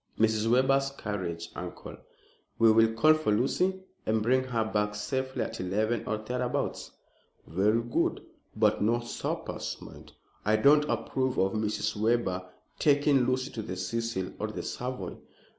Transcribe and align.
"Mrs. 0.17 0.49
Webber's 0.49 0.89
carriage, 0.97 1.51
uncle. 1.55 1.95
We 2.57 2.71
will 2.71 2.91
call 2.93 3.13
for 3.13 3.31
Lucy 3.31 3.81
and 4.03 4.23
bring 4.23 4.43
her 4.45 4.63
back 4.65 4.95
safely 4.95 5.43
at 5.43 5.59
eleven 5.59 6.07
or 6.07 6.17
thereabouts." 6.17 6.89
"Very 7.45 7.83
good; 7.83 8.25
but 8.55 8.81
no 8.81 9.01
suppers, 9.01 9.77
mind. 9.79 10.13
I 10.43 10.55
don't 10.55 10.85
approve 10.89 11.37
of 11.37 11.51
Mrs. 11.53 11.95
Webber 11.95 12.49
taking 12.79 13.27
Lucy 13.27 13.51
to 13.51 13.61
the 13.61 13.75
Cecil 13.77 14.31
or 14.39 14.47
the 14.47 14.63
Savoy." 14.63 15.17